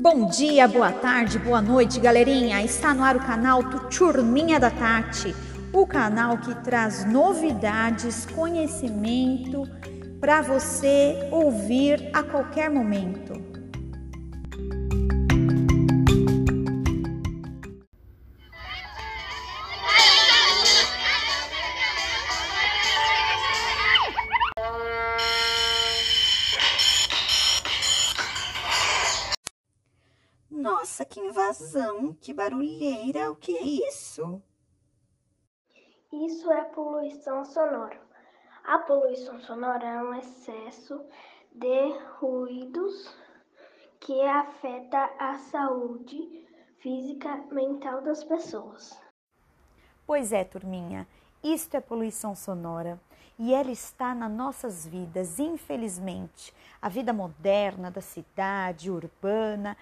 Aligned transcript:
Bom 0.00 0.24
dia, 0.24 0.66
boa 0.66 0.90
tarde, 0.90 1.38
boa 1.38 1.60
noite, 1.60 2.00
galerinha. 2.00 2.62
Está 2.64 2.94
no 2.94 3.04
ar 3.04 3.16
o 3.16 3.20
canal 3.20 3.62
Turminha 3.90 4.58
da 4.58 4.70
Tati, 4.70 5.36
o 5.74 5.86
canal 5.86 6.38
que 6.38 6.54
traz 6.64 7.04
novidades, 7.04 8.24
conhecimento 8.24 9.68
para 10.18 10.40
você 10.40 11.28
ouvir 11.30 12.08
a 12.14 12.22
qualquer 12.22 12.70
momento. 12.70 13.39
Nossa, 30.60 31.06
que 31.06 31.18
invasão, 31.18 32.12
que 32.20 32.34
barulheira, 32.34 33.30
o 33.30 33.34
que 33.34 33.56
é 33.56 33.62
isso? 33.62 34.42
Isso 36.12 36.52
é 36.52 36.64
poluição 36.64 37.46
sonora. 37.46 37.98
A 38.64 38.78
poluição 38.80 39.40
sonora 39.40 39.86
é 39.86 40.02
um 40.02 40.14
excesso 40.14 41.00
de 41.50 41.98
ruídos 42.18 43.16
que 44.00 44.20
afeta 44.20 45.10
a 45.18 45.38
saúde 45.38 46.46
física 46.80 47.42
e 47.50 47.54
mental 47.54 48.02
das 48.02 48.22
pessoas. 48.22 49.00
Pois 50.06 50.30
é, 50.30 50.44
turminha, 50.44 51.08
isto 51.42 51.74
é 51.74 51.80
poluição 51.80 52.34
sonora 52.34 53.00
e 53.38 53.54
ela 53.54 53.70
está 53.70 54.14
nas 54.14 54.30
nossas 54.30 54.86
vidas, 54.86 55.38
infelizmente. 55.38 56.54
A 56.82 56.90
vida 56.90 57.10
moderna 57.14 57.90
da 57.90 58.02
cidade, 58.02 58.90
urbana, 58.90 59.74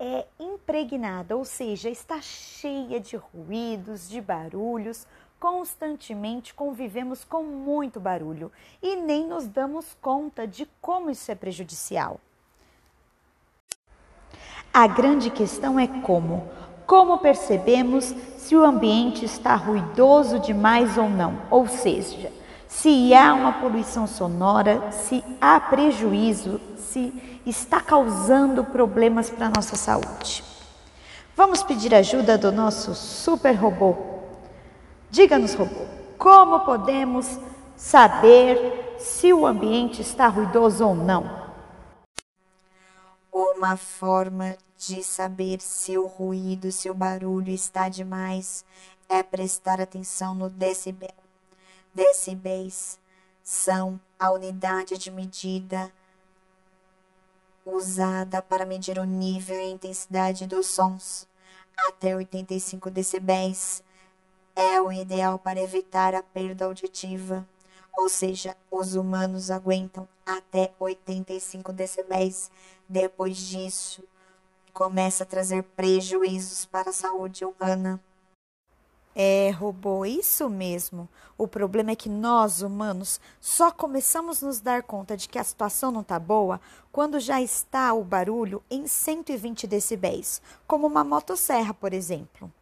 é 0.00 0.26
impregnada, 0.38 1.36
ou 1.36 1.44
seja, 1.44 1.90
está 1.90 2.22
cheia 2.22 2.98
de 2.98 3.16
ruídos, 3.16 4.08
de 4.08 4.18
barulhos. 4.18 5.06
Constantemente 5.38 6.54
convivemos 6.54 7.22
com 7.22 7.42
muito 7.42 8.00
barulho 8.00 8.50
e 8.82 8.96
nem 8.96 9.26
nos 9.26 9.46
damos 9.46 9.94
conta 10.00 10.46
de 10.46 10.66
como 10.80 11.10
isso 11.10 11.30
é 11.30 11.34
prejudicial. 11.34 12.18
A 14.72 14.86
grande 14.86 15.30
questão 15.30 15.78
é 15.78 15.86
como. 15.86 16.48
Como 16.86 17.18
percebemos 17.18 18.06
se 18.36 18.56
o 18.56 18.64
ambiente 18.64 19.24
está 19.24 19.54
ruidoso 19.54 20.38
demais 20.40 20.96
ou 20.96 21.08
não? 21.08 21.42
Ou 21.50 21.68
seja, 21.68 22.32
se 22.70 23.12
há 23.12 23.34
uma 23.34 23.54
poluição 23.54 24.06
sonora, 24.06 24.92
se 24.92 25.24
há 25.40 25.58
prejuízo, 25.58 26.60
se 26.78 27.12
está 27.44 27.80
causando 27.80 28.64
problemas 28.64 29.28
para 29.28 29.46
a 29.46 29.50
nossa 29.50 29.74
saúde. 29.74 30.44
Vamos 31.36 31.64
pedir 31.64 31.92
ajuda 31.92 32.38
do 32.38 32.52
nosso 32.52 32.94
super 32.94 33.54
robô. 33.54 33.96
Diga-nos, 35.10 35.54
robô, 35.54 35.84
como 36.16 36.60
podemos 36.60 37.40
saber 37.76 38.96
se 39.00 39.32
o 39.32 39.44
ambiente 39.44 40.00
está 40.00 40.28
ruidoso 40.28 40.86
ou 40.86 40.94
não? 40.94 41.28
Uma 43.32 43.76
forma 43.76 44.56
de 44.78 45.02
saber 45.02 45.60
se 45.60 45.98
o 45.98 46.06
ruído, 46.06 46.70
se 46.70 46.88
o 46.88 46.94
barulho 46.94 47.50
está 47.50 47.88
demais 47.88 48.64
é 49.08 49.24
prestar 49.24 49.80
atenção 49.80 50.36
no 50.36 50.48
decibel. 50.48 51.19
Decibéis 51.94 52.98
são 53.42 54.00
a 54.18 54.30
unidade 54.30 54.96
de 54.96 55.10
medida 55.10 55.92
usada 57.64 58.40
para 58.40 58.64
medir 58.64 58.98
o 58.98 59.04
nível 59.04 59.56
e 59.56 59.64
a 59.64 59.70
intensidade 59.70 60.46
dos 60.46 60.66
sons. 60.66 61.26
Até 61.88 62.14
85 62.14 62.90
decibéis 62.90 63.82
é 64.54 64.80
o 64.80 64.92
ideal 64.92 65.38
para 65.38 65.60
evitar 65.60 66.14
a 66.14 66.22
perda 66.22 66.66
auditiva. 66.66 67.46
Ou 67.96 68.08
seja, 68.08 68.56
os 68.70 68.94
humanos 68.94 69.50
aguentam 69.50 70.08
até 70.24 70.72
85 70.78 71.72
decibéis. 71.72 72.50
Depois 72.88 73.36
disso, 73.36 74.04
começa 74.72 75.24
a 75.24 75.26
trazer 75.26 75.62
prejuízos 75.62 76.64
para 76.66 76.90
a 76.90 76.94
saúde 76.94 77.44
humana. 77.44 78.00
É, 79.14 79.50
robô, 79.50 80.04
isso 80.04 80.48
mesmo. 80.48 81.08
O 81.36 81.48
problema 81.48 81.90
é 81.90 81.96
que 81.96 82.08
nós, 82.08 82.62
humanos, 82.62 83.20
só 83.40 83.70
começamos 83.70 84.42
a 84.42 84.46
nos 84.46 84.60
dar 84.60 84.82
conta 84.82 85.16
de 85.16 85.28
que 85.28 85.38
a 85.38 85.44
situação 85.44 85.90
não 85.90 86.02
está 86.02 86.18
boa 86.18 86.60
quando 86.92 87.18
já 87.18 87.40
está 87.40 87.92
o 87.92 88.04
barulho 88.04 88.62
em 88.70 88.86
120 88.86 89.66
decibéis, 89.66 90.40
como 90.66 90.86
uma 90.86 91.02
motosserra, 91.02 91.72
por 91.72 91.92
exemplo. 91.92 92.52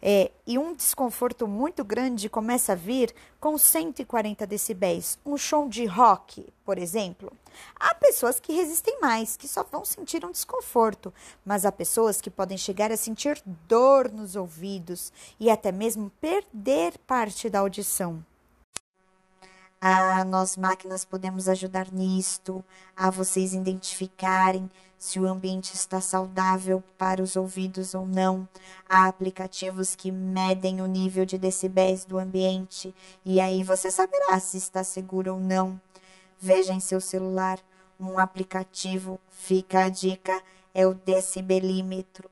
É, 0.00 0.30
e 0.46 0.58
um 0.58 0.74
desconforto 0.74 1.46
muito 1.46 1.84
grande 1.84 2.28
começa 2.28 2.72
a 2.72 2.76
vir 2.76 3.14
com 3.40 3.56
140 3.56 4.46
decibéis. 4.46 5.18
Um 5.24 5.36
show 5.36 5.68
de 5.68 5.84
rock, 5.84 6.46
por 6.64 6.78
exemplo. 6.78 7.32
Há 7.78 7.94
pessoas 7.94 8.40
que 8.40 8.52
resistem 8.52 9.00
mais, 9.00 9.36
que 9.36 9.46
só 9.46 9.62
vão 9.62 9.84
sentir 9.84 10.24
um 10.24 10.30
desconforto, 10.30 11.12
mas 11.44 11.64
há 11.64 11.72
pessoas 11.72 12.20
que 12.20 12.30
podem 12.30 12.58
chegar 12.58 12.90
a 12.90 12.96
sentir 12.96 13.40
dor 13.68 14.10
nos 14.10 14.36
ouvidos 14.36 15.12
e 15.38 15.50
até 15.50 15.70
mesmo 15.70 16.10
perder 16.20 16.98
parte 17.06 17.48
da 17.48 17.60
audição. 17.60 18.24
Ah, 19.84 20.24
nós 20.24 20.56
máquinas 20.56 21.04
podemos 21.04 21.48
ajudar 21.48 21.90
nisto, 21.90 22.64
a 22.96 23.10
vocês 23.10 23.52
identificarem 23.52 24.70
se 25.02 25.18
o 25.18 25.26
ambiente 25.26 25.74
está 25.74 26.00
saudável 26.00 26.80
para 26.96 27.20
os 27.20 27.34
ouvidos 27.34 27.92
ou 27.92 28.06
não. 28.06 28.48
Há 28.88 29.08
aplicativos 29.08 29.96
que 29.96 30.12
medem 30.12 30.80
o 30.80 30.86
nível 30.86 31.26
de 31.26 31.36
decibéis 31.36 32.04
do 32.04 32.20
ambiente 32.20 32.94
e 33.24 33.40
aí 33.40 33.64
você 33.64 33.90
saberá 33.90 34.38
se 34.38 34.58
está 34.58 34.84
seguro 34.84 35.34
ou 35.34 35.40
não. 35.40 35.80
Veja 36.38 36.72
em 36.72 36.78
seu 36.78 37.00
celular 37.00 37.58
um 37.98 38.16
aplicativo, 38.16 39.18
fica 39.28 39.86
a 39.86 39.88
dica, 39.88 40.40
é 40.72 40.86
o 40.86 40.94
decibelímetro. 40.94 42.30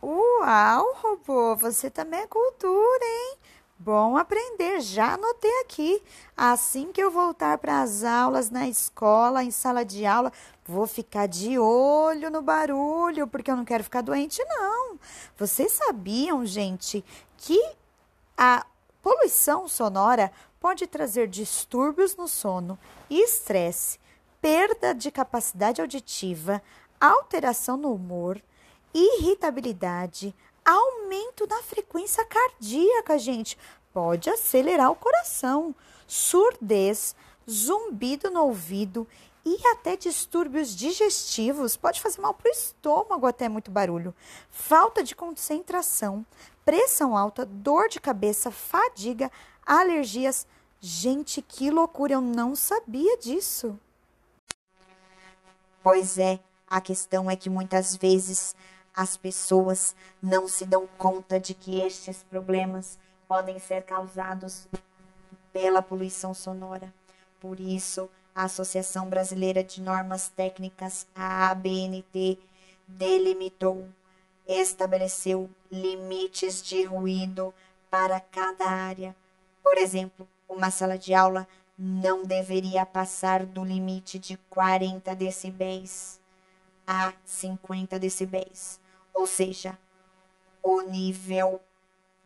Uau, 0.00 0.94
robô, 1.02 1.56
você 1.56 1.90
também 1.90 2.20
é 2.20 2.26
cultura, 2.28 3.04
hein? 3.04 3.36
Bom 3.80 4.16
aprender, 4.16 4.80
já 4.80 5.14
anotei 5.14 5.60
aqui. 5.60 6.02
Assim 6.36 6.90
que 6.90 7.00
eu 7.00 7.12
voltar 7.12 7.58
para 7.58 7.80
as 7.80 8.02
aulas 8.02 8.50
na 8.50 8.68
escola, 8.68 9.44
em 9.44 9.52
sala 9.52 9.84
de 9.84 10.04
aula, 10.04 10.32
vou 10.66 10.84
ficar 10.84 11.28
de 11.28 11.56
olho 11.60 12.28
no 12.28 12.42
barulho, 12.42 13.28
porque 13.28 13.48
eu 13.48 13.56
não 13.56 13.64
quero 13.64 13.84
ficar 13.84 14.00
doente, 14.00 14.44
não. 14.46 14.98
Vocês 15.38 15.70
sabiam, 15.70 16.44
gente, 16.44 17.04
que 17.36 17.72
a 18.36 18.66
poluição 19.00 19.68
sonora 19.68 20.32
pode 20.58 20.84
trazer 20.88 21.28
distúrbios 21.28 22.16
no 22.16 22.26
sono, 22.26 22.76
estresse, 23.08 24.00
perda 24.40 24.92
de 24.92 25.08
capacidade 25.12 25.80
auditiva, 25.80 26.60
alteração 27.00 27.76
no 27.76 27.94
humor, 27.94 28.42
irritabilidade, 28.92 30.34
aumento 30.68 31.46
da 31.46 31.62
frequência 31.62 32.24
cardíaca, 32.24 33.18
gente. 33.18 33.56
Pode 33.92 34.28
acelerar 34.28 34.90
o 34.90 34.96
coração, 34.96 35.74
surdez, 36.06 37.16
zumbido 37.48 38.30
no 38.30 38.42
ouvido 38.42 39.06
e 39.44 39.66
até 39.68 39.96
distúrbios 39.96 40.76
digestivos. 40.76 41.76
Pode 41.76 42.00
fazer 42.00 42.20
mal 42.20 42.34
para 42.34 42.48
o 42.48 42.52
estômago, 42.52 43.26
até 43.26 43.48
muito 43.48 43.70
barulho. 43.70 44.14
Falta 44.50 45.02
de 45.02 45.16
concentração, 45.16 46.24
pressão 46.64 47.16
alta, 47.16 47.46
dor 47.46 47.88
de 47.88 47.98
cabeça, 47.98 48.50
fadiga, 48.50 49.32
alergias. 49.64 50.46
Gente, 50.80 51.40
que 51.40 51.70
loucura! 51.70 52.14
Eu 52.14 52.20
não 52.20 52.54
sabia 52.54 53.16
disso. 53.16 53.78
Pois 55.82 56.18
é, 56.18 56.38
a 56.66 56.80
questão 56.80 57.30
é 57.30 57.34
que 57.34 57.48
muitas 57.48 57.96
vezes 57.96 58.54
as 58.98 59.16
pessoas 59.16 59.94
não 60.20 60.48
se 60.48 60.66
dão 60.66 60.88
conta 60.98 61.38
de 61.38 61.54
que 61.54 61.78
estes 61.80 62.24
problemas 62.24 62.98
podem 63.28 63.56
ser 63.60 63.84
causados 63.84 64.66
pela 65.52 65.80
poluição 65.80 66.34
sonora. 66.34 66.92
Por 67.38 67.60
isso, 67.60 68.10
a 68.34 68.42
Associação 68.42 69.08
Brasileira 69.08 69.62
de 69.62 69.80
Normas 69.80 70.28
Técnicas, 70.30 71.06
a 71.14 71.48
ABNT, 71.48 72.40
delimitou, 72.88 73.86
estabeleceu 74.48 75.48
limites 75.70 76.60
de 76.60 76.82
ruído 76.82 77.54
para 77.88 78.18
cada 78.18 78.68
área. 78.68 79.14
Por 79.62 79.78
exemplo, 79.78 80.26
uma 80.48 80.72
sala 80.72 80.98
de 80.98 81.14
aula 81.14 81.46
não 81.78 82.24
deveria 82.24 82.84
passar 82.84 83.46
do 83.46 83.64
limite 83.64 84.18
de 84.18 84.36
40 84.50 85.14
decibéis 85.14 86.18
a 86.84 87.12
50 87.24 87.96
decibéis 87.96 88.80
ou 89.18 89.26
seja, 89.26 89.76
o 90.62 90.80
nível 90.82 91.60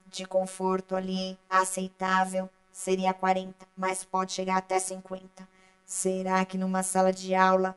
de 0.09 0.27
conforto 0.27 0.95
ali 0.95 1.39
aceitável 1.49 2.51
seria 2.71 3.15
40, 3.15 3.67
mas 3.75 4.05
pode 4.05 4.33
chegar 4.33 4.59
até 4.59 4.79
50. 4.79 5.49
Será 5.87 6.45
que 6.45 6.59
numa 6.59 6.83
sala 6.83 7.11
de 7.11 7.35
aula 7.35 7.75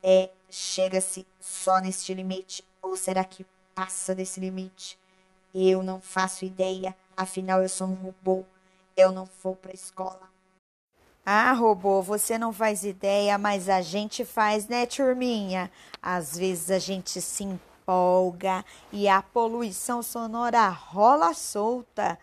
É, 0.00 0.30
chega-se 0.48 1.26
só 1.40 1.80
neste 1.80 2.14
limite? 2.14 2.64
Ou 2.80 2.96
será 2.96 3.24
que 3.24 3.44
passa 3.74 4.14
desse 4.14 4.38
limite? 4.38 4.96
Eu 5.52 5.82
não 5.82 6.00
faço 6.00 6.44
ideia, 6.44 6.94
afinal 7.16 7.60
eu 7.60 7.68
sou 7.68 7.88
um 7.88 7.94
robô. 7.94 8.44
Eu 8.96 9.10
não 9.10 9.28
vou 9.42 9.56
para 9.56 9.72
a 9.72 9.74
escola. 9.74 10.30
Ah, 11.26 11.52
robô, 11.52 12.00
você 12.00 12.38
não 12.38 12.52
faz 12.52 12.84
ideia, 12.84 13.36
mas 13.36 13.68
a 13.68 13.82
gente 13.82 14.24
faz, 14.24 14.68
né, 14.68 14.86
turminha? 14.86 15.70
Às 16.00 16.38
vezes 16.38 16.70
a 16.70 16.78
gente 16.78 17.20
se 17.20 17.44
empolga 17.88 18.64
e 18.92 19.08
a 19.08 19.22
poluição 19.22 20.02
sonora 20.02 20.68
rola 20.68 21.32
solta. 21.32 22.18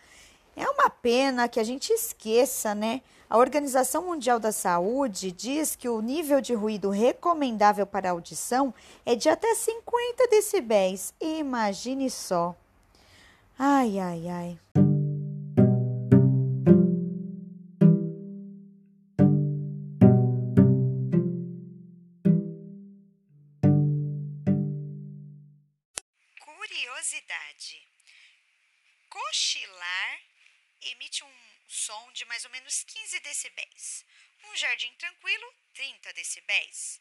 É 0.56 0.70
uma 0.70 0.90
pena 0.90 1.48
que 1.48 1.60
a 1.60 1.64
gente 1.64 1.92
esqueça, 1.92 2.76
né? 2.76 3.02
A 3.28 3.38
Organização 3.38 4.06
Mundial 4.06 4.40
da 4.40 4.52
Saúde 4.52 5.32
diz 5.32 5.76
que 5.76 5.90
o 5.90 6.00
nível 6.00 6.40
de 6.40 6.54
ruído 6.54 6.92
recomendável 6.92 7.88
para 7.88 8.12
audição 8.12 8.74
é 9.04 9.16
de 9.16 9.28
até 9.28 9.56
50 9.56 10.28
decibéis. 10.30 11.14
Imagine 11.20 12.10
só. 12.12 12.56
Ai, 13.58 13.98
ai, 13.98 14.30
ai. 14.30 14.85
Curiosidade: 26.76 27.88
cochilar 29.08 30.22
emite 30.82 31.24
um 31.24 31.60
som 31.70 32.12
de 32.12 32.26
mais 32.26 32.44
ou 32.44 32.52
menos 32.52 32.84
15 32.84 33.18
decibéis. 33.22 34.06
Um 34.44 34.58
jardim 34.58 34.94
tranquilo, 34.96 35.56
30 35.74 36.12
decibéis. 36.12 37.00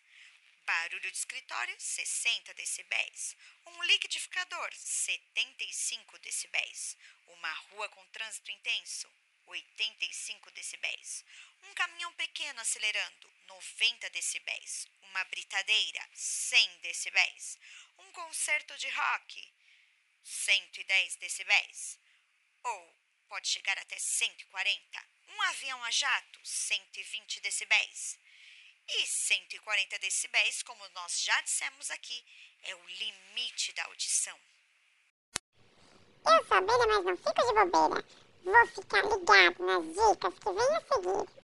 Barulho 0.65 1.11
de 1.11 1.19
escritório, 1.19 1.75
60 1.76 2.55
decibéis. 2.55 3.37
Um 3.67 3.82
liquidificador, 3.82 4.73
75 4.76 6.21
decibéis. 6.21 6.97
Uma 7.26 7.53
rua 7.53 7.88
com 7.88 8.06
trânsito 8.11 8.53
intenso, 8.53 9.12
85 9.47 10.53
decibéis. 10.53 11.25
Um 11.65 11.75
caminhão 11.75 12.12
pequeno 12.12 12.61
acelerando, 12.61 13.29
90 13.49 14.09
decibéis. 14.11 14.87
Uma 15.03 15.25
britadeira, 15.25 16.09
100 16.15 16.79
decibéis. 16.79 17.59
Um 17.99 18.12
concerto 18.12 18.79
de 18.79 18.88
rock, 18.88 19.53
110 20.25 21.17
decibéis. 21.17 22.00
Ou 22.65 22.94
pode 23.29 23.47
chegar 23.47 23.79
até 23.79 23.99
140. 23.99 24.81
Um 25.29 25.43
avião 25.43 25.85
a 25.85 25.91
jato, 25.91 26.41
120 26.43 27.41
decibéis. 27.41 28.19
E 28.88 29.06
140 29.06 29.99
decibéis, 29.99 30.62
como 30.62 30.88
nós 30.91 31.23
já 31.23 31.41
dissemos 31.43 31.91
aqui, 31.91 32.25
é 32.62 32.75
o 32.75 32.87
limite 32.87 33.73
da 33.73 33.85
audição. 33.85 34.38
Eu 36.26 36.47
sou 36.47 36.56
abelha, 36.56 36.87
mas 36.87 37.05
não 37.05 37.17
fico 37.17 37.32
de 37.32 37.71
bobeira. 37.71 38.05
Vou 38.44 38.67
ficar 38.67 39.03
ligado 39.03 39.65
nas 39.65 39.85
dicas 39.85 40.35
que 40.38 40.53
vem 40.53 40.76
a 40.76 40.81
seguir. 40.81 41.44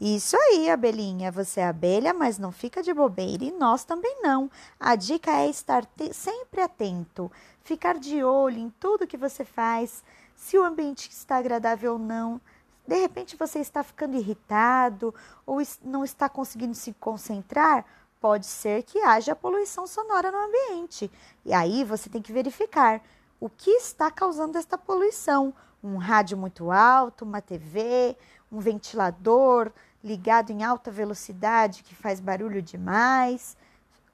Isso 0.00 0.36
aí, 0.36 0.68
abelhinha. 0.68 1.30
Você 1.30 1.60
é 1.60 1.66
abelha, 1.66 2.12
mas 2.12 2.38
não 2.38 2.50
fica 2.50 2.82
de 2.82 2.92
bobeira 2.92 3.44
e 3.44 3.52
nós 3.52 3.84
também 3.84 4.22
não. 4.22 4.50
A 4.78 4.96
dica 4.96 5.30
é 5.30 5.48
estar 5.48 5.86
sempre 6.12 6.60
atento, 6.60 7.30
ficar 7.62 7.98
de 7.98 8.22
olho 8.22 8.58
em 8.58 8.70
tudo 8.80 9.06
que 9.06 9.16
você 9.16 9.44
faz, 9.44 10.02
se 10.34 10.58
o 10.58 10.64
ambiente 10.64 11.08
está 11.10 11.36
agradável 11.36 11.92
ou 11.92 11.98
não. 11.98 12.40
De 12.86 12.96
repente 13.00 13.36
você 13.36 13.60
está 13.60 13.82
ficando 13.82 14.16
irritado 14.16 15.14
ou 15.46 15.62
não 15.82 16.04
está 16.04 16.28
conseguindo 16.28 16.74
se 16.74 16.92
concentrar, 16.94 17.84
pode 18.20 18.46
ser 18.46 18.82
que 18.82 18.98
haja 19.00 19.34
poluição 19.34 19.86
sonora 19.86 20.30
no 20.30 20.38
ambiente. 20.38 21.10
E 21.44 21.52
aí 21.52 21.84
você 21.84 22.10
tem 22.10 22.20
que 22.20 22.32
verificar 22.32 23.00
o 23.40 23.48
que 23.48 23.70
está 23.70 24.10
causando 24.10 24.58
esta 24.58 24.76
poluição. 24.76 25.54
Um 25.82 25.96
rádio 25.98 26.36
muito 26.36 26.70
alto, 26.70 27.24
uma 27.24 27.42
TV, 27.42 28.16
um 28.54 28.60
ventilador 28.60 29.72
ligado 30.02 30.50
em 30.50 30.62
alta 30.62 30.90
velocidade 30.90 31.82
que 31.82 31.94
faz 31.94 32.20
barulho 32.20 32.62
demais, 32.62 33.56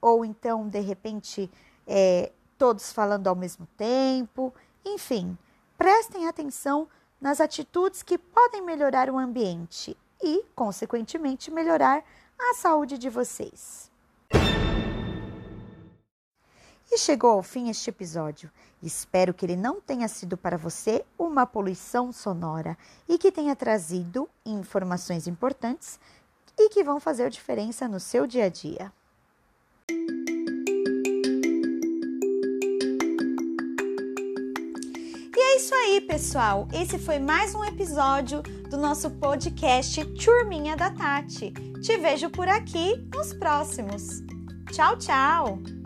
ou 0.01 0.25
então, 0.25 0.69
de 0.69 0.81
repente, 0.81 1.51
é, 1.87 2.33
todos 2.57 2.93
falando 2.93 3.27
ao 3.27 3.35
mesmo 3.35 3.67
tempo. 3.77 4.55
Enfim, 4.85 5.37
prestem 5.77 6.27
atenção 6.27 6.89
nas 7.21 7.41
atitudes 7.41 8.03
que 8.03 8.17
podem 8.17 8.63
melhorar 8.63 9.11
o 9.11 9.19
ambiente 9.19 9.97
e, 10.23 10.45
consequentemente, 10.55 11.51
melhorar 11.51 12.03
a 12.39 12.55
saúde 12.55 12.97
de 12.97 13.11
vocês. 13.11 13.90
E 16.91 16.99
chegou 16.99 17.31
ao 17.31 17.43
fim 17.43 17.71
este 17.71 17.91
episódio. 17.91 18.51
Espero 18.83 19.33
que 19.33 19.47
ele 19.47 19.57
não 19.57 19.81
tenha 19.81 20.09
sido 20.09 20.37
para 20.37 20.57
você 20.57 21.05
uma 21.19 21.47
poluição 21.47 22.13
sonora 22.13 22.77
e 23.09 23.17
que 23.17 23.31
tenha 23.31 23.55
trazido 23.55 24.29
informações 24.45 25.27
importantes 25.27 26.01
e 26.59 26.69
que 26.69 26.83
vão 26.83 26.99
fazer 26.99 27.31
diferença 27.31 27.87
no 27.87 28.01
seu 28.01 28.27
dia 28.27 28.47
a 28.47 28.49
dia. 28.49 28.93
isso 35.61 35.75
aí, 35.75 36.01
pessoal. 36.01 36.67
Esse 36.73 36.99
foi 36.99 37.19
mais 37.19 37.55
um 37.55 37.63
episódio 37.63 38.43
do 38.71 38.79
nosso 38.79 39.11
podcast 39.11 40.03
Turminha 40.15 40.75
da 40.75 40.91
Tati. 40.91 41.53
Te 41.83 41.99
vejo 41.99 42.31
por 42.31 42.49
aqui 42.49 42.97
nos 43.15 43.35
próximos. 43.35 44.23
Tchau, 44.73 44.97
tchau! 44.97 45.80